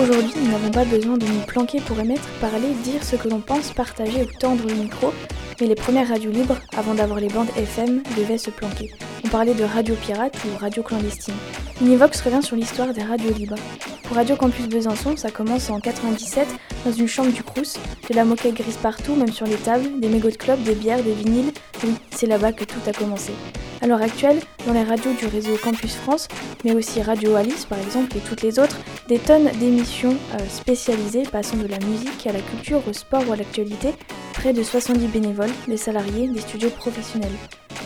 [0.00, 3.40] Aujourd'hui, nous n'avons pas besoin de nous planquer pour émettre, parler, dire ce que l'on
[3.40, 5.12] pense, partager ou tendre le micro,
[5.60, 8.92] mais les premières radios libres, avant d'avoir les bandes FM, devaient se planquer.
[9.24, 11.34] On parlait de radio pirate ou radio clandestine.
[11.80, 13.54] Univox revient sur l'histoire des radios libres.
[14.02, 16.48] Pour Radio Campus Besançon, ça commence en 97
[16.84, 17.78] dans une chambre du Crous,
[18.10, 21.04] de la moquette grise partout, même sur les tables, des mégots de club, des bières,
[21.04, 21.52] des vinyles.
[22.10, 23.32] C'est là-bas que tout a commencé.
[23.80, 26.26] À l'heure actuelle, dans les radios du réseau Campus France,
[26.64, 31.22] mais aussi Radio Alice par exemple et toutes les autres, des tonnes d'émissions euh, spécialisées
[31.22, 33.90] passant de la musique à la culture, au sport ou à l'actualité,
[34.32, 37.30] près de 70 bénévoles, des salariés, des studios professionnels.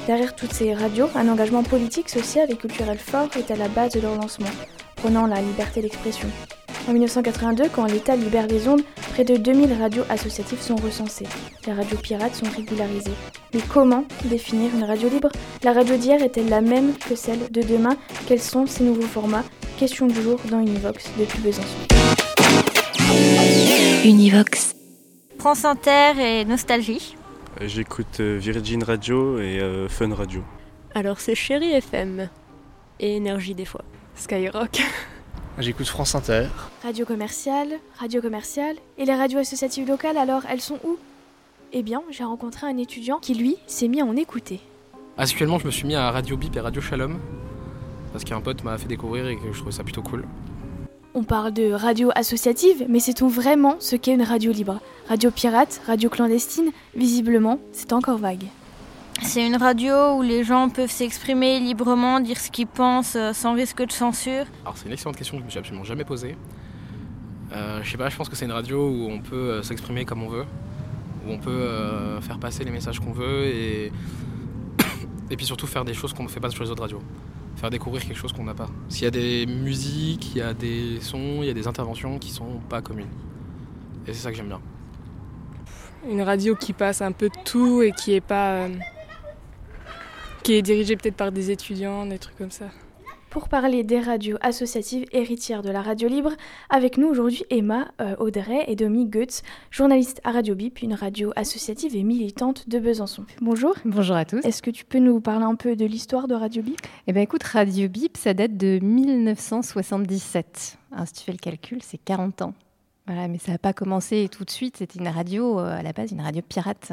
[0.06, 3.92] Derrière toutes ces radios, un engagement politique, social et culturel fort est à la base
[3.92, 4.50] de leur lancement,
[4.96, 6.28] prenant la liberté d'expression.
[6.88, 11.28] En 1982, quand l'État libère les ondes, près de 2000 radios associatives sont recensées.
[11.66, 13.12] Les radios pirates sont régularisées.
[13.54, 15.28] Mais comment définir une radio libre?
[15.62, 17.96] La radio d'hier est-elle la même que celle de demain?
[18.26, 19.44] Quels sont ces nouveaux formats?
[19.78, 21.68] Question du jour dans Univox depuis Besançon.
[24.04, 24.74] Univox.
[25.38, 27.14] France Inter et Nostalgie.
[27.60, 30.42] J'écoute euh, Virgin Radio et euh, Fun Radio.
[30.94, 32.28] Alors c'est Chéri FM
[32.98, 33.82] et Énergie des fois.
[34.14, 34.80] Skyrock.
[35.58, 36.46] J'écoute France Inter.
[36.82, 38.76] Radio commerciale, radio commerciale.
[38.96, 40.96] Et les radios associatives locales, alors, elles sont où?
[41.72, 44.60] Eh bien, j'ai rencontré un étudiant qui, lui, s'est mis à en écouter.
[45.18, 47.18] Actuellement, je me suis mis à Radio Bip et Radio Shalom.
[48.12, 50.24] Parce qu'un pote m'a fait découvrir et que je trouvais ça plutôt cool.
[51.14, 54.80] On parle de radio associative, mais sait-on vraiment ce qu'est une radio libre?
[55.12, 58.46] Radio pirate, radio clandestine Visiblement, c'est encore vague.
[59.20, 63.52] C'est une radio où les gens peuvent s'exprimer librement, dire ce qu'ils pensent euh, sans
[63.52, 64.46] risque de censure.
[64.62, 66.34] Alors c'est une excellente question que je me suis absolument jamais posée.
[67.52, 70.06] Euh, je sais pas, je pense que c'est une radio où on peut euh, s'exprimer
[70.06, 70.46] comme on veut,
[71.26, 73.92] où on peut euh, faire passer les messages qu'on veut et...
[75.30, 77.02] et puis surtout faire des choses qu'on ne fait pas sur les autres radios.
[77.56, 78.70] Faire découvrir quelque chose qu'on n'a pas.
[78.88, 82.18] S'il y a des musiques, il y a des sons, il y a des interventions
[82.18, 83.10] qui sont pas communes.
[84.06, 84.62] Et c'est ça que j'aime bien.
[86.08, 88.52] Une radio qui passe un peu de tout et qui est pas.
[88.64, 88.68] euh,
[90.42, 92.66] qui est dirigée peut-être par des étudiants, des trucs comme ça.
[93.30, 96.32] Pour parler des radios associatives héritières de la radio libre,
[96.68, 101.32] avec nous aujourd'hui Emma, euh, Audrey et Dominique Goetz, journaliste à Radio Bip, une radio
[101.36, 103.24] associative et militante de Besançon.
[103.40, 103.74] Bonjour.
[103.86, 104.44] Bonjour à tous.
[104.44, 106.80] Est-ce que tu peux nous parler un peu de l'histoire de Radio Bip?
[107.06, 110.76] Eh bien, écoute, Radio Bip, ça date de 1977.
[110.92, 112.54] Alors, si tu fais le calcul, c'est 40 ans.
[113.06, 114.76] Voilà, mais ça n'a pas commencé tout de suite.
[114.76, 116.92] C'était une radio, euh, à la base, une radio pirate.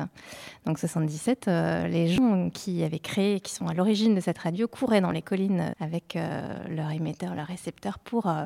[0.66, 4.68] Donc, 77, euh, les gens qui avaient créé, qui sont à l'origine de cette radio,
[4.68, 8.46] couraient dans les collines avec euh, leur émetteur, leur récepteur pour, euh,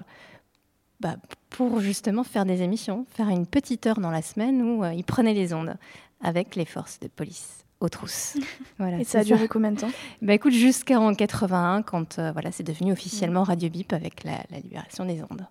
[1.00, 1.16] bah,
[1.50, 5.34] pour justement faire des émissions, faire une petite heure dans la semaine où ils prenaient
[5.34, 5.76] les ondes
[6.22, 8.38] avec les forces de police aux trousses.
[8.78, 9.92] Voilà, Et ça a duré combien de temps?
[10.22, 15.06] Bah écoute, jusqu'en 81, quand voilà, c'est devenu officiellement Radio Bip avec la, la libération
[15.06, 15.46] des ondes.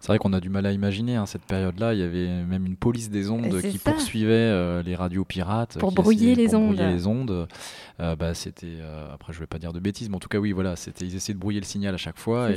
[0.00, 1.94] C'est vrai qu'on a du mal à imaginer hein, cette période-là.
[1.94, 3.92] Il y avait même une police des ondes qui ça.
[3.92, 5.78] poursuivait euh, les radios pirates.
[5.78, 6.74] Pour brouiller les pour ondes.
[6.74, 7.48] brouiller les ondes.
[8.00, 10.38] Euh, bah, c'était, euh, après, je vais pas dire de bêtises, mais en tout cas,
[10.38, 12.48] oui, voilà, c'était, ils essayaient de brouiller le signal à chaque fois.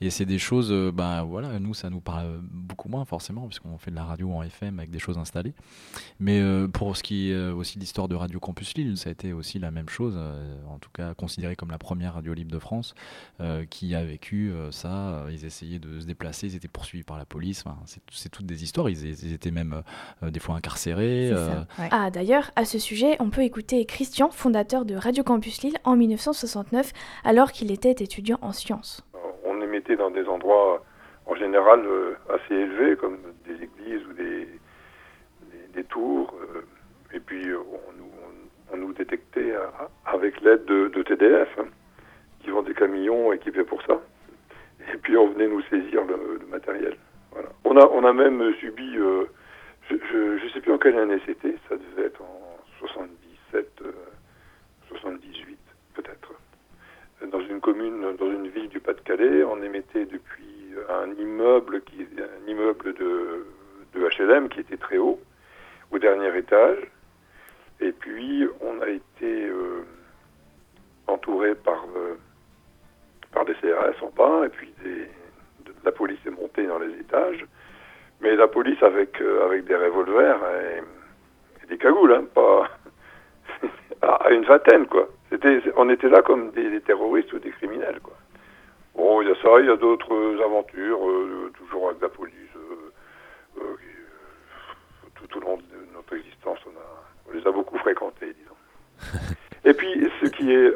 [0.00, 3.90] Et, c'est des choses, bah, voilà, nous, ça nous parle beaucoup moins forcément, puisqu'on fait
[3.90, 5.52] de la radio en FM avec des choses installées.
[6.18, 6.40] Mais
[6.72, 9.58] pour ce qui est aussi de l'histoire de Radio Campus Lille, ça a été aussi
[9.58, 10.18] la même chose,
[10.70, 12.94] en tout cas considéré comme la première radio libre de France,
[13.68, 15.26] qui a vécu ça.
[15.30, 17.62] Ils essayaient de se déplacer, ils étaient poursuivis par la police.
[17.66, 17.76] Enfin,
[18.10, 18.88] c'est, toutes des histoires.
[18.88, 19.82] Ils, ils étaient même
[20.22, 21.30] euh, des fois incarcérés.
[21.32, 25.76] euh, Ah, d'ailleurs, à ce sujet, on peut écouter Christian, fondateur de Radio Campus Lille
[25.84, 26.92] en 1969,
[27.24, 29.04] alors qu'il était étudiant en sciences.
[29.44, 30.82] On émettait dans des endroits
[31.26, 34.46] en général euh, assez élevés, comme des églises ou des,
[35.50, 36.32] des, des tours.
[36.54, 36.62] euh,
[37.12, 39.66] et puis euh, on, nous, on- on nous détectait euh,
[40.04, 41.66] avec l'aide de, de TDF, hein,
[42.42, 44.00] qui vont des camions équipés pour ça.
[44.94, 46.96] Et puis on venait nous saisir le, matériel.
[47.32, 47.48] Voilà.
[47.64, 49.24] On, a, on a même subi, euh,
[49.90, 53.92] je ne sais plus en quelle année c'était, ça devait être en 77, euh,
[54.88, 55.58] 78
[55.94, 56.32] peut-être
[57.30, 59.42] dans une commune, dans une ville du Pas-de-Calais.
[59.44, 63.46] On émettait depuis un immeuble, qui, un immeuble de,
[63.94, 65.20] de HLM qui était très haut,
[65.90, 66.78] au dernier étage.
[67.80, 69.84] Et puis, on a été euh,
[71.06, 72.16] entouré par, euh,
[73.36, 75.00] par des CRS en bas, et puis des,
[75.66, 77.44] de- la police est montée dans les étages.
[78.22, 82.70] Mais la police avec, euh, avec des revolvers et, des cagoules, hein, pas
[84.02, 85.06] à une vingtaine, quoi.
[85.28, 88.14] C'était, on était là comme des, terroristes ou des criminels, quoi.
[88.94, 91.00] Bon, il y a ça, il y a d'autres aventures,
[91.58, 92.32] toujours avec la police.
[95.14, 99.28] tout, au long de notre existence, on, a, on les a beaucoup fréquentés, disons.
[99.66, 100.72] Et puis, ce qui est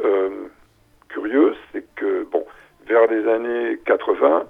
[1.11, 2.45] curieux, c'est que, bon,
[2.87, 3.79] vers les années
[4.13, 4.45] 80,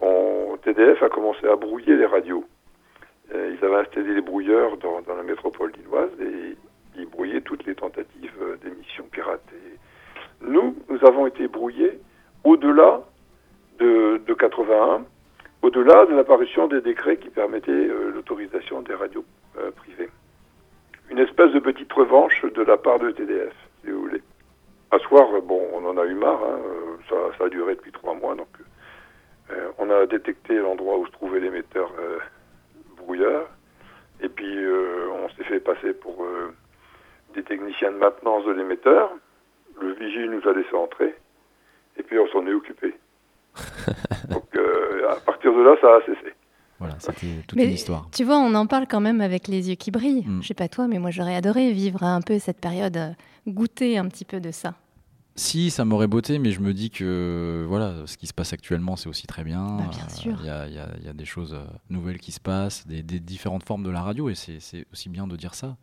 [0.00, 2.44] on, TDF a commencé à brouiller les radios.
[3.34, 6.56] Euh, ils avaient installé des brouilleurs dans, la métropole lilloise et
[6.96, 9.42] ils brouillaient toutes les tentatives d'émissions pirates.
[10.40, 12.00] nous, nous avons été brouillés
[12.44, 13.02] au-delà
[13.78, 15.04] de, 81,
[15.62, 19.24] au-delà de l'apparition des décrets qui permettaient euh, l'autorisation des radios
[19.58, 20.08] euh, privées.
[21.10, 24.22] Une espèce de petite revanche de la part de TDF, si vous voulez.
[24.90, 26.58] À soir, bon, on en a eu marre, hein,
[27.08, 28.64] ça, ça, a duré depuis trois mois, donc euh,
[29.78, 32.18] on a détecté l'endroit où se trouvait l'émetteur euh,
[32.96, 33.48] brouilleur.
[34.20, 36.26] Et puis, euh, on s'est fait passer pour
[37.34, 39.10] des techniciens de maintenance de l'émetteur.
[39.80, 41.14] Le vigile nous a laissé entrer.
[41.96, 42.94] Et puis, on s'en est occupé.
[44.30, 44.56] Donc,
[45.08, 46.34] à partir de là, ça a cessé.
[46.78, 48.08] Voilà, c'était toute une histoire.
[48.12, 50.22] Tu vois, on en parle quand même avec les yeux qui brillent.
[50.24, 50.42] Je mm.
[50.42, 53.16] Je sais pas toi, mais moi j'aurais adoré vivre un peu cette période,
[53.46, 54.74] goûter un petit peu de ça.
[55.38, 58.96] Si, ça m'aurait beauté, mais je me dis que voilà, ce qui se passe actuellement,
[58.96, 59.76] c'est aussi très bien.
[59.76, 60.36] Bah, bien sûr.
[60.40, 64.02] Il y, a, des choses euh, nouvelles qui se passent, des, différentes formes de la
[64.02, 65.76] radio, et c'est aussi bien de dire ça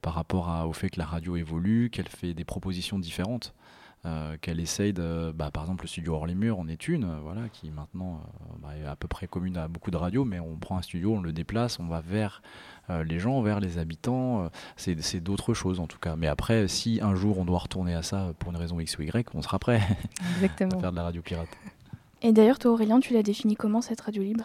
[0.00, 3.54] par rapport au fait que la radio évolue, qu'elle fait des propositions différentes.
[4.04, 7.02] Euh, qu'elle essaye de, bah, par exemple le studio hors les murs en est une,
[7.02, 8.20] euh, voilà, qui maintenant
[8.62, 11.14] bah, est à peu près commune à beaucoup de radios, mais on prend un studio,
[11.14, 12.40] on le déplace, on va vers
[12.88, 14.44] euh, les gens, vers les habitants.
[14.44, 16.14] Euh, c'est d'autres choses en tout cas.
[16.14, 19.02] Mais après, si un jour on doit retourner à ça pour une raison X ou
[19.02, 19.80] Y, on sera prêt
[20.42, 21.48] à faire de la radio pirate.
[22.22, 24.44] Et d'ailleurs, toi Aurélien, tu l'as défini comment cette radio libre?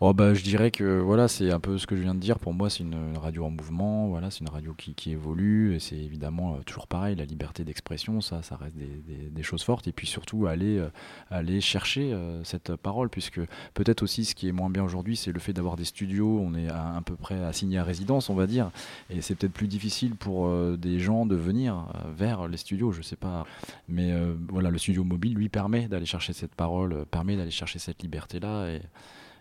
[0.00, 2.40] Oh bah, je dirais que voilà, c'est un peu ce que je viens de dire.
[2.40, 4.08] Pour moi, c'est une, radio en mouvement.
[4.08, 5.76] Voilà, c'est une radio qui, évolue.
[5.76, 9.86] Et c'est évidemment euh, toujours pareil, la liberté d'expression, ça, ça reste des, choses fortes.
[9.86, 10.88] Et puis surtout, aller, euh,
[11.30, 13.40] aller chercher euh, cette parole, puisque
[13.74, 16.40] peut-être aussi ce qui est moins bien aujourd'hui, c'est le fait d'avoir des studios.
[16.42, 18.70] On est à, peu près assigné à résidence, on va dire.
[19.10, 21.86] Et c'est peut-être plus difficile pour des gens de venir
[22.16, 23.46] vers les studios, je sais pas.
[23.88, 24.12] Mais
[24.48, 28.70] voilà, le studio mobile lui permet d'aller chercher cette parole, permet d'aller chercher cette liberté-là.
[28.70, 28.80] Et,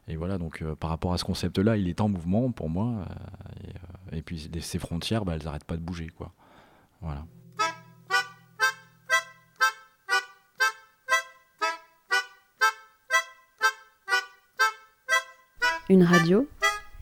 [0.08, 2.88] et voilà, donc euh, par rapport à ce concept-là, il est en mouvement pour moi.
[2.88, 3.04] Euh,
[4.14, 6.10] euh, et, puis ces frontières, bah, elles n'arrêtent pas de bouger.
[6.10, 6.32] Quoi.
[7.02, 7.26] Voilà.
[15.90, 16.48] Une radio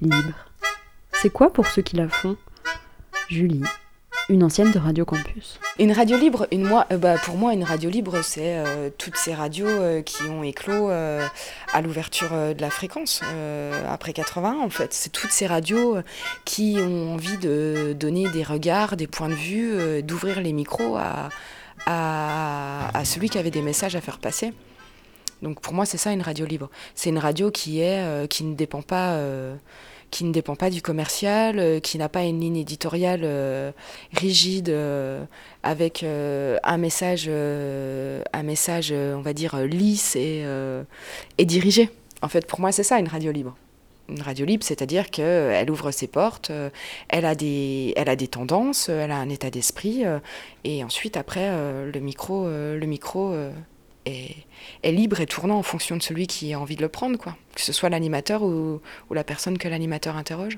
[0.01, 0.33] libre.
[1.13, 2.35] C'est quoi pour ceux qui la font?
[3.29, 3.63] Julie,
[4.31, 5.59] une ancienne de Radio Campus.
[5.77, 9.17] Une radio libre, une, moi, euh, bah, pour moi, une radio libre, c'est euh, toutes
[9.17, 13.21] ces radios euh, qui ont éclos à l'ouverture de la fréquence
[13.89, 14.93] après 80, en fait.
[14.93, 15.97] C'est toutes ces radios
[16.45, 21.29] qui ont envie de donner des regards, des points de vue, d'ouvrir les micros à,
[21.85, 24.53] à, à, celui qui avait des messages à faire passer.
[25.41, 26.69] Donc pour moi, c'est ça une radio libre.
[26.95, 29.17] C'est une radio qui, est, qui ne dépend pas
[30.11, 33.71] qui ne dépend pas du commercial, euh, qui n'a pas une ligne éditoriale euh,
[34.13, 35.23] rigide euh,
[35.63, 40.43] avec un message, un message, on va dire, lisse et,
[41.37, 41.89] et dirigé.
[42.21, 43.55] En fait, pour moi, c'est ça une radio libre
[44.09, 46.51] une radio libre, c'est-à-dire qu'elle ouvre ses portes,
[47.07, 50.03] elle a des, elle a des tendances, elle a un état d'esprit,
[50.65, 53.33] et ensuite après le micro, le micro
[54.05, 54.45] est,
[54.83, 57.37] libre et tournant en fonction de celui qui a envie de le prendre, quoi.
[57.55, 58.81] Que ce soit l'animateur ou,
[59.11, 60.57] la personne que l'animateur interroge.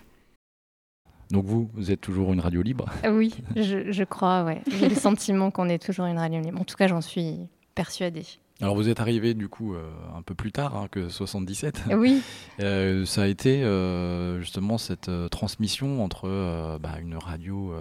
[1.32, 2.86] Donc vous, vous êtes toujours une radio libre?
[3.10, 4.62] Oui, je, crois, ouais.
[4.80, 6.62] J'ai le sentiment qu'on est toujours une radio libre.
[6.62, 8.26] En tout cas, j'en suis persuadée.
[8.62, 11.84] Alors vous êtes arrivé du coup euh, un peu plus tard hein, que 77.
[11.98, 12.22] Oui.
[12.60, 17.74] Euh, ça a été euh, justement cette transmission entre bah, une radio,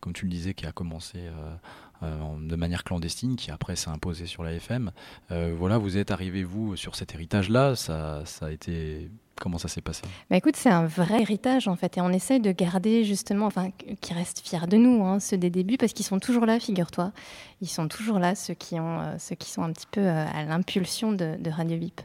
[0.00, 1.20] comme tu le disais, qui a commencé
[2.02, 4.90] de manière clandestine, qui après s'est imposée sur la FM.
[5.30, 7.76] voilà, vous êtes arrivé vous sur cet héritage-là.
[7.76, 11.76] Ça, ça a été Comment ça s'est passé bah Écoute, c'est un vrai héritage en
[11.76, 15.36] fait, et on essaye de garder justement, enfin, qu'ils restent fiers de nous, hein, ceux
[15.36, 17.12] des débuts, parce qu'ils sont toujours là, figure-toi.
[17.60, 20.26] Ils sont toujours là, ceux qui, ont, euh, ceux qui sont un petit peu euh,
[20.32, 22.00] à l'impulsion de, Radio VIP.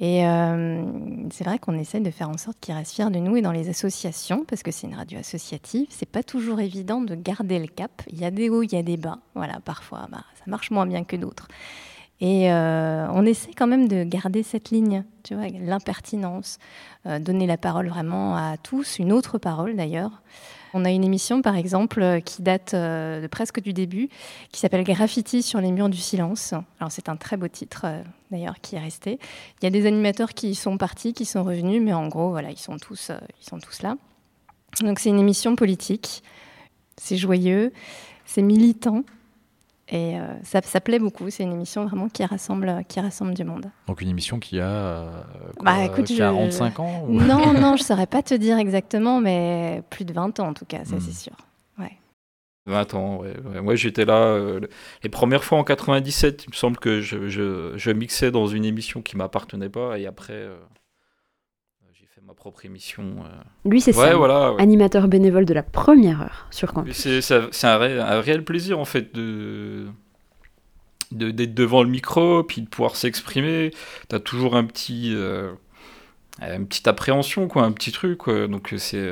[0.00, 0.84] Et euh,
[1.30, 3.52] c'est vrai qu'on essaye de faire en sorte qu'ils restent fiers de nous, et dans
[3.52, 7.68] les associations, parce que c'est une radio associative, c'est pas toujours évident de garder le
[7.68, 8.02] cap.
[8.10, 9.18] Il y a des hauts, il y a des bas.
[9.34, 11.48] Voilà, parfois, bah, ça marche moins bien que d'autres.
[12.20, 16.58] Et euh, on essaie quand même de garder cette ligne, tu vois, l'impertinence,
[17.06, 20.22] euh, donner la parole vraiment à tous, une autre parole d'ailleurs.
[20.72, 24.08] On a une émission, par exemple, euh, qui date de presque du début,
[24.50, 26.54] qui s'appelle Graffiti sur les murs du silence.
[26.80, 27.86] Alors c'est un très beau titre,
[28.30, 29.18] d'ailleurs, qui est resté.
[29.60, 32.50] Il y a des animateurs qui sont partis, qui sont revenus, mais en gros, voilà,
[32.50, 33.96] ils sont tous, ils sont tous là.
[34.80, 36.22] Donc c'est une émission politique
[36.96, 37.72] c'est joyeux,
[38.24, 39.04] c'est militant.
[39.88, 41.30] Et euh, ça, ça, plaît beaucoup.
[41.30, 43.66] C'est une émission vraiment qui rassemble, qui rassemble du monde.
[43.86, 45.22] Donc une émission qui a euh,
[45.56, 46.80] quoi, bah, écoute, 45 je...
[46.80, 47.20] ans ou...
[47.20, 50.54] Non, non, je ne saurais pas te dire exactement, mais plus de 20 ans en
[50.54, 51.00] tout cas, ça mmh.
[51.00, 51.36] c'est sûr.
[51.78, 51.92] Ouais.
[52.66, 53.36] 20 ans, ouais.
[53.44, 53.60] ouais.
[53.60, 54.60] Moi j'étais là euh,
[55.04, 58.64] les premières fois en 97, il me semble que je, je, je mixais dans une
[58.64, 60.56] émission qui m'appartenait pas et après euh,
[61.92, 63.02] j'ai fait ma propre émission.
[63.24, 63.68] Euh...
[63.68, 64.62] Lui c'est ouais, ça, voilà, ouais.
[64.62, 66.96] animateur bénévole de la première heure sur Campus.
[66.96, 69.86] C'est un, ré, un, réel plaisir en fait de
[71.10, 73.72] d'être de, devant le micro puis de pouvoir s'exprimer.
[74.06, 75.54] T'as toujours un petit euh,
[76.40, 78.46] une petite appréhension quoi, un petit truc quoi.
[78.46, 79.10] donc c'est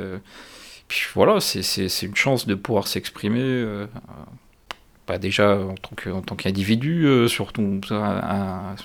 [0.87, 3.87] puis voilà, c'est une chance de pouvoir s'exprimer, euh,
[5.19, 8.75] déjà en tant qu'individu euh, sur, ton, un,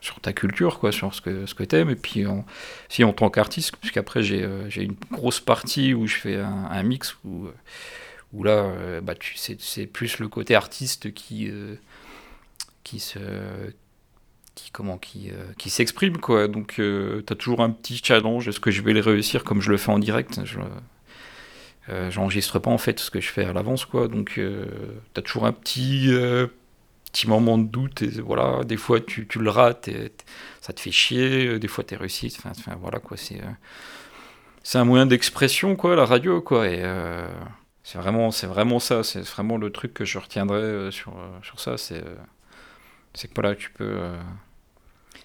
[0.00, 2.44] sur, ta culture, quoi, sur ce que, ce que tu aimes, et puis en,
[2.88, 4.42] si en tant qu'artiste, puisqu'après j'ai
[4.76, 7.48] une grosse partie où je fais un, mix où,
[8.32, 11.50] où là, euh, bah, c'est plus le côté artiste qui,
[12.82, 13.18] qui se
[14.56, 16.48] qui comment qui, qui s'exprime quoi.
[16.48, 18.48] Donc tu as toujours un petit challenge.
[18.48, 20.38] Est-ce que je vais le réussir comme je le fais en direct?
[20.38, 20.64] Euh,
[22.10, 24.06] J'enregistre pas en fait ce que je fais à l'avance, quoi.
[24.06, 24.66] Donc, euh,
[25.12, 26.46] t'as toujours un petit, euh,
[27.12, 28.02] petit moment de doute.
[28.02, 30.12] Et voilà, des fois tu, tu le rates, et
[30.60, 31.58] ça te fait chier.
[31.58, 32.32] Des fois t'es réussi.
[32.38, 33.16] Enfin, enfin, voilà quoi.
[33.16, 33.40] C'est
[34.62, 36.68] c'est un moyen d'expression, quoi, la radio, quoi.
[36.68, 36.82] Et
[37.82, 39.02] c'est vraiment, c'est vraiment ça.
[39.02, 41.76] C'est vraiment le truc que je retiendrai sur sur ça.
[41.78, 42.04] C'est
[43.14, 43.98] c'est que voilà, tu peux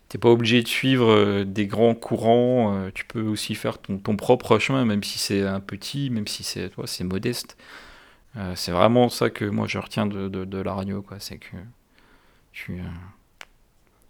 [0.09, 3.97] t'es pas obligé de suivre euh, des grands courants, euh, tu peux aussi faire ton,
[3.97, 7.57] ton propre chemin, même si c'est un petit, même si c'est toi, c'est modeste.
[8.37, 11.19] Euh, c'est vraiment ça que moi je retiens de, de, de la radio, quoi.
[11.19, 11.55] C'est que
[12.51, 12.81] tu,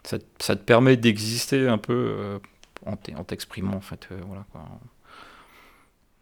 [0.04, 2.40] ça, ça, te permet d'exister un peu
[2.86, 4.08] en t'exprimant, en fait.
[4.28, 4.68] voilà, quoi.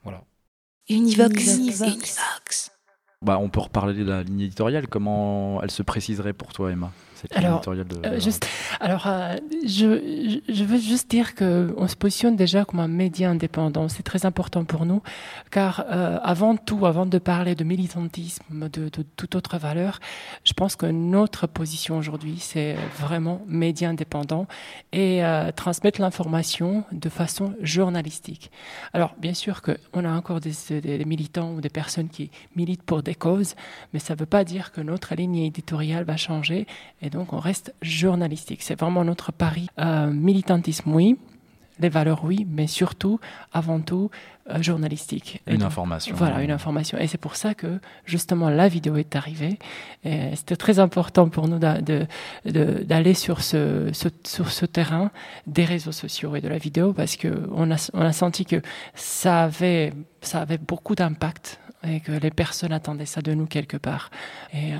[0.03, 0.23] Voilà.
[0.89, 1.57] Univox.
[1.57, 1.93] Univox.
[1.93, 2.71] Univox.
[3.21, 4.87] Bah, on peut reparler de la ligne éditoriale.
[4.87, 6.91] Comment elle se préciserait pour toi, Emma?
[7.31, 8.47] Alors, de, euh, juste,
[8.79, 13.87] alors euh, je, je, veux juste dire qu'on se positionne déjà comme un média indépendant.
[13.89, 15.01] C'est très important pour nous,
[15.51, 19.99] car euh, avant tout, avant de parler de militantisme, de, de, toute autre valeur,
[20.43, 24.47] je pense que notre position aujourd'hui, c'est vraiment média indépendant
[24.91, 28.51] et euh, transmettre l'information de façon journalistique.
[28.93, 32.83] Alors, bien sûr qu'on a encore des, des, des militants ou des personnes qui militent
[32.83, 33.55] pour des causes,
[33.93, 36.67] mais ça ne veut pas dire que notre ligne éditoriale va changer
[37.01, 38.61] et donc on reste journalistique.
[38.61, 39.67] C'est vraiment notre pari.
[39.79, 41.17] Euh, militantisme, oui.
[41.79, 43.19] Les valeurs, oui, mais surtout,
[43.51, 44.11] avant tout,
[44.47, 45.41] euh, journalistique.
[45.47, 46.15] Une donc, information.
[46.15, 46.99] Voilà, une information.
[46.99, 49.57] Et c'est pour ça que, justement, la vidéo est arrivée.
[50.03, 55.09] C'était très important pour nous d'aller sur, ce, ce, sur ce terrain
[55.47, 58.61] des réseaux sociaux et de la vidéo parce qu'on a, on a senti que
[58.93, 63.77] ça avait, ça avait beaucoup d'impact et que les personnes attendaient ça de nous quelque
[63.77, 64.09] part.
[64.53, 64.77] Et euh,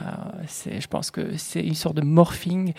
[0.48, 2.74] c'est, je pense que c'est une sorte de morphing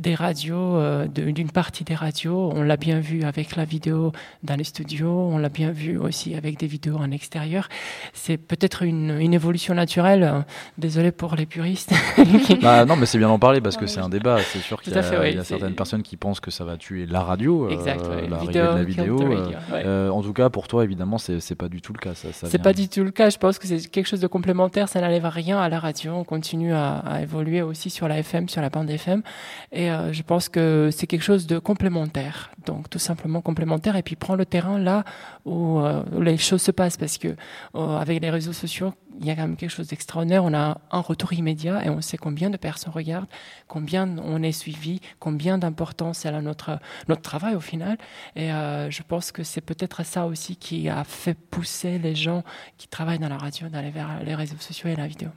[0.00, 2.50] des radios, euh, d'une partie des radios.
[2.54, 6.34] On l'a bien vu avec la vidéo dans les studios, on l'a bien vu aussi
[6.34, 7.68] avec des vidéos en extérieur.
[8.12, 10.44] C'est peut-être une, une évolution naturelle.
[10.76, 11.92] Désolé pour les puristes.
[12.62, 14.38] bah, non, mais c'est bien d'en parler parce que c'est un débat.
[14.40, 16.50] C'est sûr qu'il y a, fait, oui, il y a certaines personnes qui pensent que
[16.50, 18.28] ça va tuer la radio, exact, euh, oui.
[18.28, 19.18] la vidéo, de la vidéo.
[19.72, 20.08] Ouais.
[20.08, 22.14] en tout cas, pour toi, évidemment, c'est, c'est pas du tout le cas.
[22.14, 23.30] Ça, ça c'est pas du tout le cas.
[23.30, 26.12] Je pense que c'est quelque chose de complémentaire, ça n'enlève rien à la radio.
[26.12, 29.22] On continue à, évoluer aussi sur la FM, sur la bande FM.
[29.72, 32.50] Et euh, je pense que c'est quelque chose de complémentaire.
[32.66, 33.96] Donc tout simplement complémentaire.
[33.96, 35.04] Et puis prend le terrain là
[35.44, 36.96] où, euh, les choses se passent.
[36.96, 40.44] Parce que euh, avec les réseaux sociaux, il y a quand même quelque chose d'extraordinaire.
[40.44, 43.28] On a un retour immédiat et on sait combien de personnes regardent,
[43.66, 47.98] combien on est suivi, combien d'importance elle a notre, notre travail au final.
[48.36, 52.44] Et je pense que c'est peut-être ça aussi qui a fait pousser les gens
[52.76, 55.30] qui travaillent dans la radio d'aller vers les réseaux sociaux et la vidéo.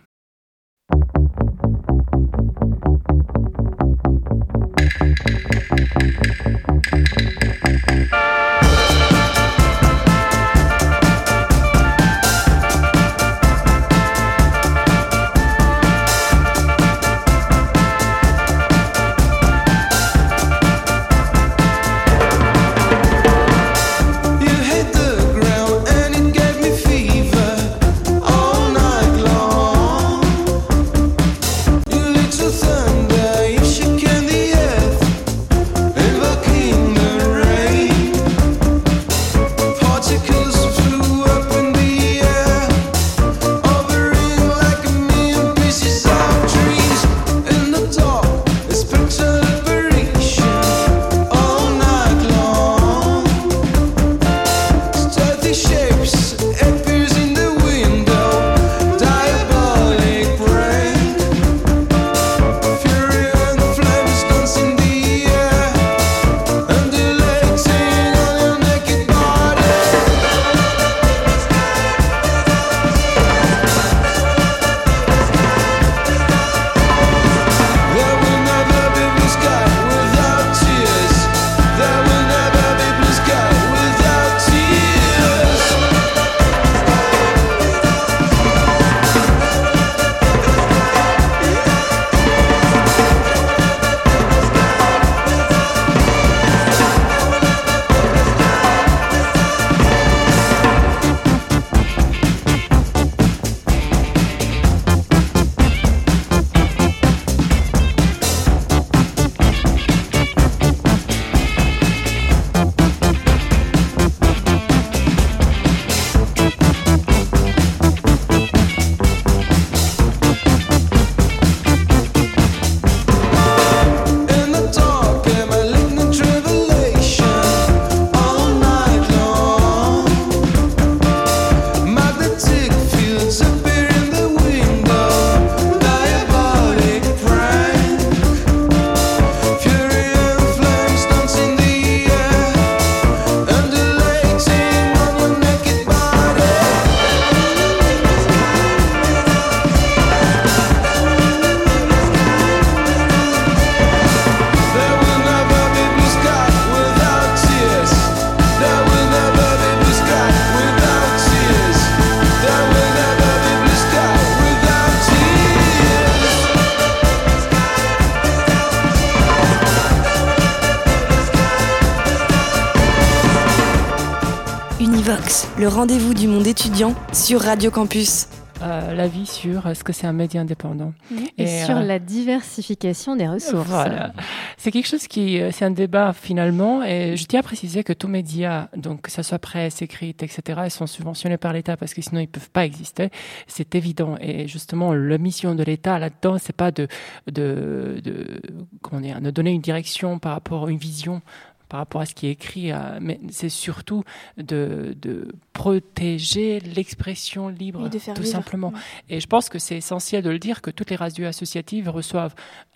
[175.57, 178.27] Le rendez-vous du monde étudiant sur Radio Campus.
[178.61, 180.93] Euh, l'avis sur ce que c'est un média indépendant.
[181.37, 183.67] Et, sur la diversification des ressources.
[183.67, 184.13] Voilà.
[184.57, 188.07] C'est quelque chose qui, c'est un débat finalement, et je tiens à préciser que tous
[188.07, 192.01] médias, donc que ce soit presse, écrite, etc., ils sont subventionnés par l'État parce que
[192.01, 193.09] sinon ils peuvent pas exister.
[193.47, 194.17] C'est évident.
[194.19, 196.87] Et justement, la mission de l'État là-dedans, c'est pas de,
[197.27, 198.41] de, de,
[198.81, 201.21] comment dire, de donner une direction par rapport à une vision
[201.71, 204.03] par rapport à ce qui est écrit, mais c'est surtout
[204.35, 208.73] de, de protéger l'expression libre, tout simplement.
[209.07, 212.35] Et je pense que c'est essentiel de le dire que toutes les radios associatives reçoivent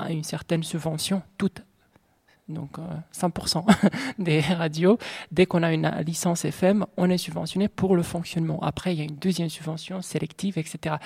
[0.09, 1.61] une certaine subvention, toutes
[2.47, 2.77] donc
[3.13, 3.65] 100%
[4.19, 4.99] des radios,
[5.31, 8.61] dès qu'on a une licence FM, on est subventionné pour le fonctionnement.
[8.61, 10.97] Après, il y a une deuxième subvention sélective, etc.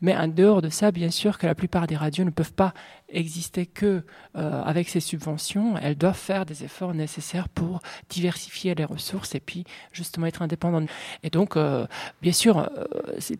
[0.00, 2.74] Mais en dehors de ça, bien sûr que la plupart des radios ne peuvent pas
[3.10, 4.02] exister que
[4.36, 5.74] euh, avec ces subventions.
[5.80, 10.88] Elles doivent faire des efforts nécessaires pour diversifier les ressources et puis justement être indépendantes.
[11.22, 11.86] Et donc, euh,
[12.20, 12.84] bien sûr, euh,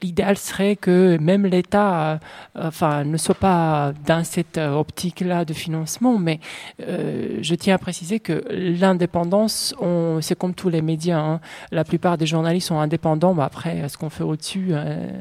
[0.03, 2.19] l'idéal serait que même l'État,
[2.55, 6.19] enfin, ne soit pas dans cette optique-là de financement.
[6.19, 6.41] Mais
[6.79, 9.75] je tiens à préciser que l'indépendance,
[10.21, 11.19] c'est comme tous les médias.
[11.19, 11.41] Hein.
[11.71, 13.35] La plupart des journalistes sont indépendants.
[13.35, 14.73] Mais après, ce qu'on fait au-dessus,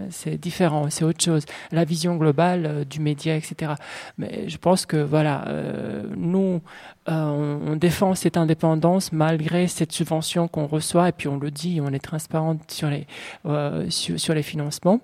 [0.09, 1.45] c'est différent, c'est autre chose.
[1.71, 3.73] La vision globale du média, etc.
[4.17, 6.61] Mais je pense que voilà, euh, nous,
[7.09, 11.79] euh, on, défend cette indépendance malgré cette subvention qu'on reçoit et puis on le dit,
[11.81, 13.07] on est transparent sur les
[13.45, 14.99] euh, sur, les financements,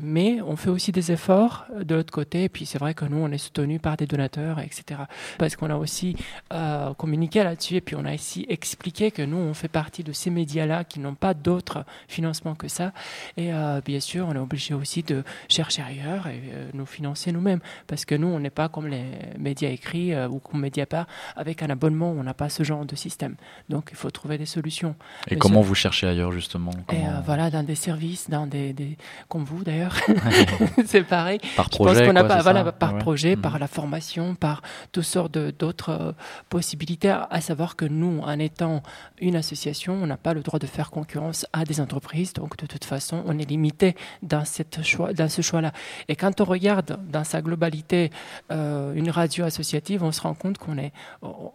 [0.00, 3.18] mais on fait aussi des efforts de l'autre côté et puis c'est vrai que nous
[3.18, 5.02] on est soutenu par des donateurs etc.
[5.38, 6.16] Parce qu'on a aussi
[6.52, 10.12] euh, communiqué là-dessus et puis on a aussi expliqué que nous on fait partie de
[10.12, 12.92] ces médias-là qui n'ont pas d'autres financements que ça.
[13.36, 13.50] Et
[13.84, 16.40] bien sûr on est obligé aussi de chercher ailleurs et
[16.72, 17.60] nous financer nous-mêmes.
[17.86, 19.04] Parce que nous on n'est pas comme les
[19.38, 23.36] médias écrits ou comme Mediapart avec un abonnement, on n'a pas ce genre de système.
[23.68, 24.94] Donc il faut trouver des solutions.
[25.28, 28.96] Et comment vous cherchez ailleurs justement Et euh, voilà, dans des services, dans des, des...
[29.28, 29.96] comme vous d'ailleurs,
[30.86, 31.40] c'est pareil.
[31.56, 33.60] Par projet, quoi, pas, voilà, par projet, par mhm.
[33.60, 36.12] la formation, par toutes sortes d'autres euh,
[36.48, 37.14] possibilités.
[37.30, 38.82] À savoir que nous, en étant
[39.20, 42.32] une association, on n'a pas le droit de faire concurrence à des entreprises.
[42.32, 45.72] Donc de toute façon, on est limité dans cette choix, dans ce choix-là.
[46.08, 48.10] Et quand on regarde dans sa globalité
[48.50, 50.92] euh, une radio associative, on se rend compte qu'on est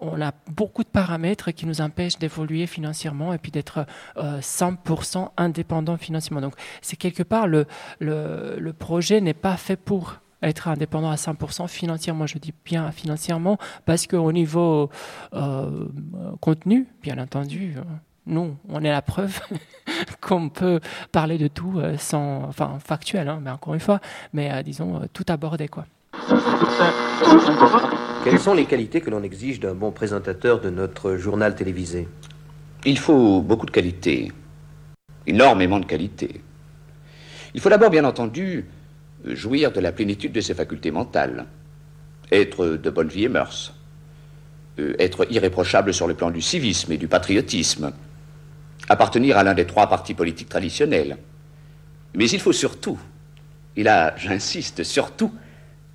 [0.02, 3.86] on a beaucoup de paramètres qui nous empêchent d'évoluer financièrement et puis d'être
[4.18, 6.42] 100% euh, indépendant financièrement.
[6.42, 7.66] Donc, c'est quelque part le,
[8.00, 12.26] le, projet n'est pas fait pour être indépendant à 100% financièrement.
[12.26, 14.90] Je dis bien financièrement parce qu'au niveau
[15.34, 15.88] euh,
[16.40, 17.82] contenu, bien entendu, euh,
[18.26, 19.40] nous, on est la preuve
[20.22, 20.80] qu'on peut
[21.12, 24.00] parler de tout sans, enfin, factuel, hein, mais encore une fois,
[24.34, 25.86] mais disons tout aborder quoi.
[28.24, 32.08] Quelles sont les qualités que l'on exige d'un bon présentateur de notre journal télévisé?
[32.86, 34.32] Il faut beaucoup de qualités,
[35.28, 36.42] énormément de qualités.
[37.54, 38.66] Il faut d'abord, bien entendu,
[39.26, 41.46] jouir de la plénitude de ses facultés mentales,
[42.32, 43.74] être de bonne vie et mœurs,
[44.80, 47.92] euh, être irréprochable sur le plan du civisme et du patriotisme,
[48.88, 51.18] appartenir à l'un des trois partis politiques traditionnels.
[52.16, 53.00] Mais il faut surtout,
[53.76, 55.34] et là j'insiste, surtout,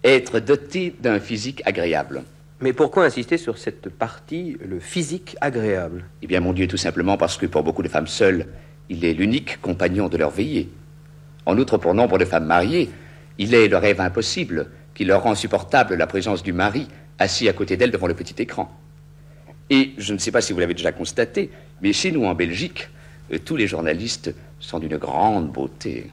[0.04, 2.22] être doté d'un physique agréable.
[2.60, 7.16] Mais pourquoi insister sur cette partie, le physique agréable Eh bien, mon Dieu, tout simplement
[7.16, 8.46] parce que pour beaucoup de femmes seules,
[8.88, 10.70] il est l'unique compagnon de leur veillée.
[11.46, 12.90] En outre, pour nombre de femmes mariées,
[13.38, 16.86] il est le rêve impossible qui leur rend supportable la présence du mari
[17.18, 18.70] assis à côté d'elle devant le petit écran.
[19.70, 22.88] Et je ne sais pas si vous l'avez déjà constaté, mais chez nous en Belgique,
[23.32, 26.10] euh, tous les journalistes sont d'une grande beauté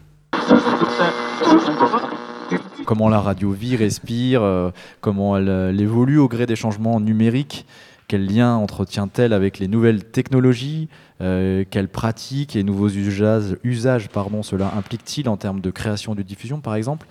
[2.85, 7.65] comment la radio vit, respire, euh, comment euh, elle, évolue au gré des changements numériques,
[8.07, 10.89] quel lien entretient-elle avec les nouvelles technologies,
[11.21, 16.21] euh, quelles pratiques et nouveaux usages, usages pardon, cela implique-t-il en termes de création de
[16.21, 17.07] diffusion par exemple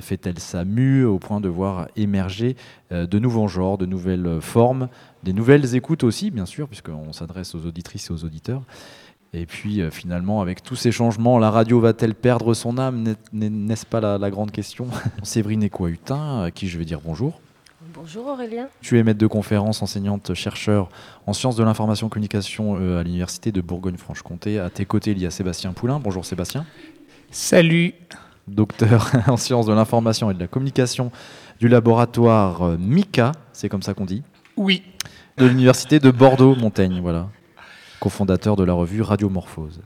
[0.00, 2.56] Fait-elle sa mue au point de voir émerger
[2.90, 4.88] de nouveaux genres, de nouvelles formes,
[5.24, 8.62] des nouvelles écoutes aussi, bien sûr, puisqu'on s'adresse aux auditrices et aux auditeurs
[9.34, 13.84] et puis euh, finalement, avec tous ces changements, la radio va-t-elle perdre son âme N'est-ce
[13.84, 14.86] pas la, grande question
[15.22, 17.40] Séverine Écoihutin, à qui je vais dire bonjour.
[17.92, 18.68] Bonjour Aurélien.
[18.80, 20.88] Tu es maître de conférence, enseignante, chercheur
[21.26, 24.58] en sciences de l'information et communication euh, à l'Université de Bourgogne-Franche-Comté.
[24.58, 26.00] À tes côtés, il y a Sébastien Poulain.
[26.00, 26.64] Bonjour Sébastien.
[27.30, 27.94] Salut.
[28.46, 31.10] Docteur en sciences de l'information et de la communication
[31.58, 34.22] du laboratoire euh, MICA, c'est comme ça qu'on dit
[34.56, 34.82] Oui.
[35.38, 37.28] De l'Université de Bordeaux-Montaigne, voilà
[38.04, 39.80] cofondateur de la revue Radiomorphose.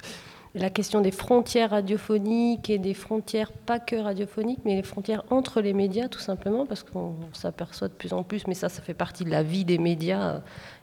[0.56, 5.60] La question des frontières radiophoniques et des frontières pas que radiophoniques, mais les frontières entre
[5.60, 8.94] les médias, tout simplement, parce qu'on s'aperçoit de plus en plus, mais ça, ça fait
[8.94, 10.40] partie de la vie des médias,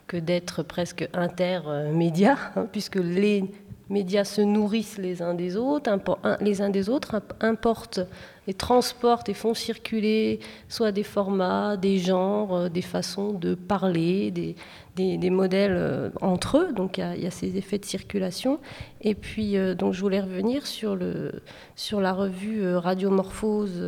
[0.07, 3.43] que d'être presque intermédiaires, hein, puisque les
[3.89, 5.89] médias se nourrissent les uns des autres,
[6.41, 8.01] les uns des autres, importent
[8.47, 14.31] et transportent et font circuler soit des formats, des genres, euh, des façons de parler,
[14.31, 16.73] des, modèles euh, entre eux.
[16.73, 18.59] Donc il y, a ces effets de circulation.
[19.01, 23.83] Et puis euh, donc je voulais revenir sur la revue Radiomorphose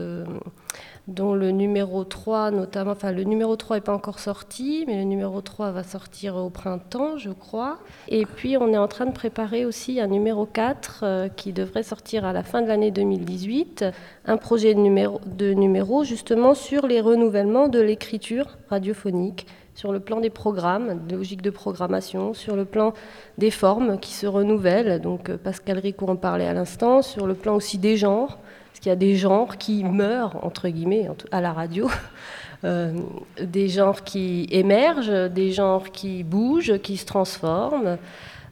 [1.08, 5.04] dont le numéro 3 notamment, enfin le numéro 3 n'est pas encore sorti, mais le
[5.04, 7.80] numéro 3 va sortir au printemps, je crois.
[8.10, 11.84] Et puis on est en train de préparer aussi un numéro 4 euh, qui devrait
[11.84, 13.86] sortir à la fin de l'année 2018,
[14.26, 15.56] un projet de numéro, de
[16.04, 21.52] justement sur les renouvellements de l'écriture radiophonique sur le plan des programmes, de logique de
[21.52, 22.94] programmation, sur le plan
[23.38, 27.36] des formes qui se renouvellent, donc euh, Pascal Rico en parlait à l'instant, sur le
[27.36, 28.40] plan aussi des genres,
[28.78, 31.90] parce qu'il y a des genres qui meurent, entre guillemets, à la radio,
[32.64, 32.94] euh,
[33.42, 37.98] des genres qui émergent, des genres qui bougent, qui se transforment.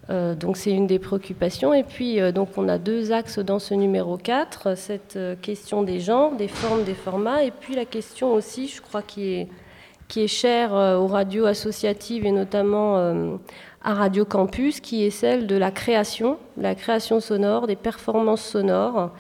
[0.10, 1.76] Euh, donc c'est une des préoccupations.
[1.76, 6.00] Et puis euh, donc on a deux axes dans ce numéro 4, cette question des
[6.00, 9.48] genres, des formes, des formats, et puis la question aussi, je crois, qui est,
[10.08, 12.98] qui est chère aux radios associatives et notamment
[13.84, 19.12] à Radio Campus, qui est celle de la création, la création sonore, des performances sonores.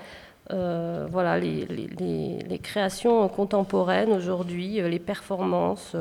[0.51, 5.95] Euh, voilà, les, créations contemporaines aujourd'hui, euh, les performances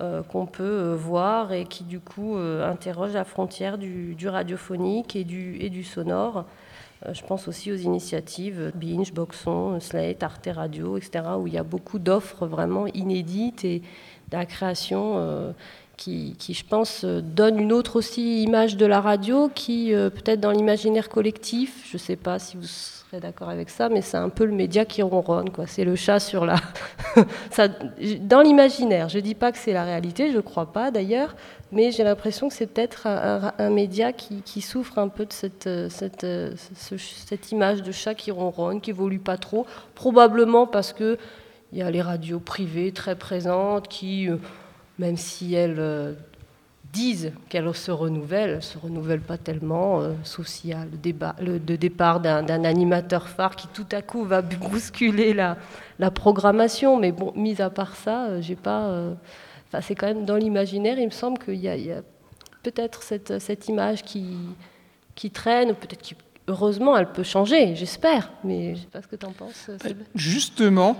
[0.00, 5.56] euh, qu'on peut voir et qui du coup interrogent la frontière du, radiophonique et du,
[5.60, 6.44] et du sonore.
[7.10, 11.64] je pense aussi aux initiatives Binge, Boxon, Slate, Arte Radio, etc., où il y a
[11.64, 15.52] beaucoup d'offres vraiment inédites et de la création
[16.00, 20.50] qui, qui, je pense, donne une autre aussi image de la radio qui, peut-être dans
[20.50, 22.66] l'imaginaire collectif, je ne sais pas si vous
[23.18, 25.66] d'accord avec ça, mais c'est un peu le média qui ronronne, quoi.
[25.66, 26.56] C'est le chat sur la.
[28.20, 31.34] dans l'imaginaire, je ne dis pas que c'est la réalité, je ne crois pas d'ailleurs,
[31.72, 36.26] mais j'ai l'impression que c'est peut-être un, média qui, souffre un peu de cette, cette,
[36.98, 41.18] cette, image de chat qui ronronne, qui évolue pas trop, probablement parce que
[41.72, 44.36] il y a les radios privées très présentes qui, euh,
[45.00, 46.12] même si elles euh,
[46.92, 50.96] disent qu'elle se renouvelle, ne se renouvelle pas tellement, euh, sauf s'il y a le,
[50.96, 55.56] débat, le départ d'un animateur phare qui tout à coup va bousculer la,
[55.98, 56.98] la programmation.
[56.98, 58.88] Mais bon, mis à part ça, euh, j'ai pas.
[58.88, 59.14] Euh,
[59.82, 62.02] c'est quand même dans l'imaginaire, il me semble qu'il y a, a
[62.64, 64.36] peut-être cette, cette, image qui,
[65.14, 66.16] qui traîne, peut-être qui
[66.48, 68.32] heureusement, elle peut changer, j'espère.
[68.42, 69.70] Mais je ne sais pas ce que tu en penses.
[69.84, 70.96] Bah, justement,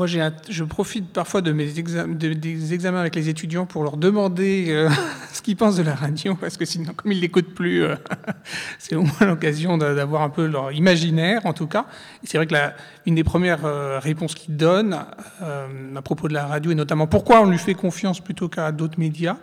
[0.00, 4.88] moi, je profite parfois de mes des examens avec les étudiants pour leur demander euh,
[5.34, 7.96] ce qu'ils pensent de la radio, parce que sinon, comme ils ne l'écoutent plus, euh,
[8.78, 11.84] c'est au moins l'occasion d'avoir un peu leur imaginaire, en tout cas.
[12.24, 16.46] C'est vrai que la, une des premières euh, réponses qu'ils donnent à propos de la
[16.46, 19.36] radio, et notamment pourquoi on lui fait confiance plutôt qu'à d'autres médias,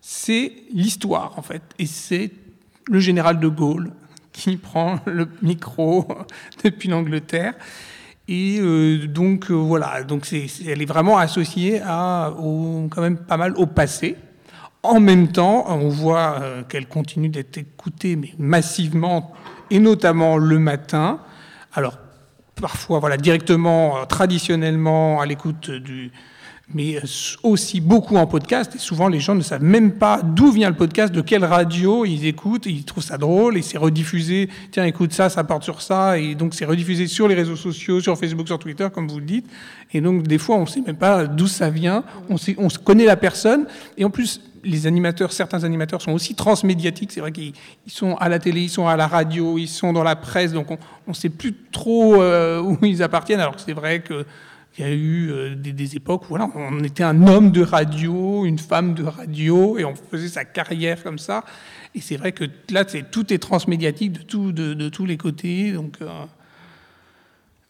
[0.00, 1.60] c'est l'histoire, en fait.
[1.78, 2.30] Et c'est
[2.86, 3.90] le général de Gaulle
[4.32, 6.08] qui prend le micro
[6.64, 7.52] depuis l'Angleterre.
[8.28, 13.54] Et euh, donc euh, voilà, donc elle est vraiment associée à, quand même pas mal
[13.56, 14.16] au passé.
[14.82, 19.32] En même temps, on voit euh, qu'elle continue d'être écoutée mais massivement,
[19.70, 21.20] et notamment le matin.
[21.72, 21.96] Alors
[22.54, 26.12] parfois, voilà, directement, traditionnellement, à l'écoute du,
[26.74, 27.00] mais
[27.42, 28.74] aussi beaucoup en podcast.
[28.74, 32.04] Et souvent, les gens ne savent même pas d'où vient le podcast, de quelle radio
[32.04, 32.66] ils écoutent.
[32.66, 34.50] Ils trouvent ça drôle et c'est rediffusé.
[34.70, 36.18] Tiens, écoute ça, ça part sur ça.
[36.18, 39.24] Et donc, c'est rediffusé sur les réseaux sociaux, sur Facebook, sur Twitter, comme vous le
[39.24, 39.46] dites.
[39.92, 42.04] Et donc, des fois, on ne sait même pas d'où ça vient.
[42.28, 43.66] On, sait, on connaît la personne.
[43.96, 47.12] Et en plus, les animateurs, certains animateurs sont aussi transmédiatiques.
[47.12, 47.54] C'est vrai qu'ils
[47.86, 50.52] sont à la télé, ils sont à la radio, ils sont dans la presse.
[50.52, 50.76] Donc, on
[51.06, 53.40] ne sait plus trop euh, où ils appartiennent.
[53.40, 54.26] Alors que c'est vrai que
[54.78, 58.44] il y a eu euh, des, époques où voilà, on était un homme de radio,
[58.44, 61.44] une femme de radio, et on faisait sa carrière comme ça.
[61.94, 65.72] Et c'est vrai que là, tout est transmédiatique de, tout, de, tous les côtés.
[65.72, 66.24] Donc, euh,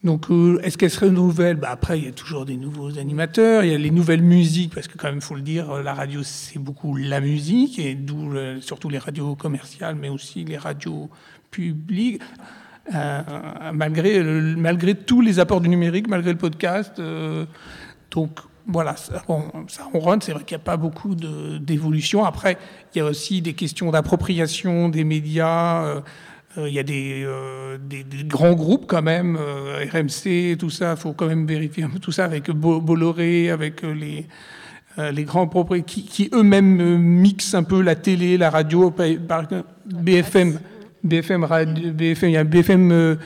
[0.04, 3.64] donc euh, est-ce qu'elle se renouvelle bah, Après, il y a toujours des nouveaux animateurs,
[3.64, 5.94] il y a les nouvelles musiques, parce que quand même, il faut le dire, la
[5.94, 11.08] radio, c'est beaucoup la musique, et d'où surtout les radios commerciales, mais aussi les radios
[11.50, 12.20] publiques.
[12.94, 13.22] Euh,
[13.74, 16.98] malgré, malgré tous les apports du numérique, malgré le podcast.
[16.98, 17.44] Euh,
[18.10, 20.22] donc voilà, ça, bon, ça ronronne.
[20.22, 22.24] C'est vrai qu'il n'y a pas beaucoup d'évolution.
[22.24, 22.56] Après,
[22.94, 25.84] il y a aussi des questions d'appropriation des médias.
[25.84, 26.00] Euh,
[26.56, 27.24] il y a des,
[28.24, 30.92] grands groupes quand même, RMC, tout ça.
[30.92, 34.26] Il faut quand même vérifier un peu tout ça avec Bolloré, avec les
[35.12, 38.92] les grands propriétaires qui, eux-mêmes mixent un peu la télé, la radio,
[39.86, 40.58] BFM.
[41.04, 41.46] BFM,
[42.22, 43.16] il y a BFM euh,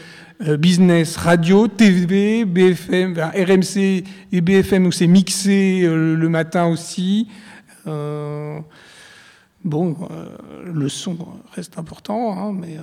[0.47, 7.29] euh, Business Radio, TV, BFM, RMC et BFM où c'est mixé euh, le matin aussi.
[9.65, 9.97] Bon,
[10.65, 11.17] le son
[11.55, 12.79] reste important, hein, mais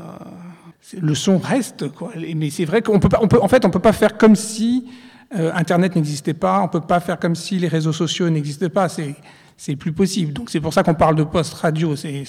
[0.97, 1.85] le son reste.
[2.15, 4.37] Mais c'est vrai qu'on peut pas, on peut, en fait, on peut pas faire comme
[4.37, 4.87] si
[5.31, 8.87] Internet n'existait pas, on peut pas faire comme si les réseaux sociaux n'existaient pas.
[8.87, 9.15] C'est
[9.59, 10.31] c'est plus possible.
[10.31, 11.97] Donc c'est pour ça qu'on parle de post-radio.
[11.97, 12.23] C'est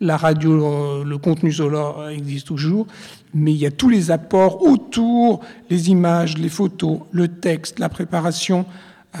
[0.00, 2.88] la radio, le contenu sonore existe toujours,
[3.32, 5.40] mais il y a tous les apports autour,
[5.70, 8.66] les images, les photos, le texte, la préparation.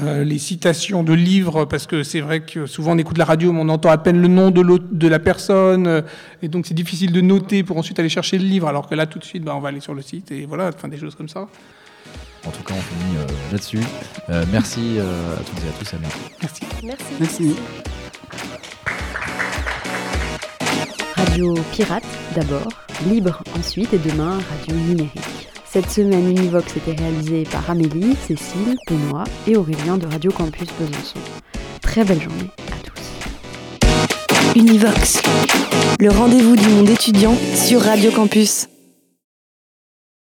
[0.02, 3.52] Euh, les citations de livres, parce que c'est vrai que souvent on écoute la radio,
[3.52, 6.00] mais on entend à peine le nom de, la personne, euh,
[6.40, 9.04] et donc c'est difficile de noter pour ensuite aller chercher le livre, alors que là
[9.04, 11.14] tout de suite, bah, on va aller sur le site, et voilà, enfin, des choses
[11.14, 11.46] comme ça.
[12.46, 13.80] En tout cas, on finit euh, là-dessus.
[14.50, 15.98] merci à toutes et à tous, à
[16.40, 16.62] Merci.
[16.82, 17.04] Merci.
[17.20, 17.56] merci.
[21.16, 22.68] Radio Pirate d'abord,
[23.08, 25.48] libre ensuite, et demain Radio Numérique.
[25.72, 31.18] Cette semaine, Univox était réalisée par Amélie, Cécile, Benoît et Aurélien de Radio Campus Besançon.
[31.80, 34.58] Très belle journée à tous.
[34.60, 35.22] Univox,
[35.98, 38.68] le rendez-vous du monde étudiant sur Radio Campus.